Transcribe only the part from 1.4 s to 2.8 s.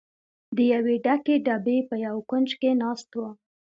ډبې په یوه کونج کې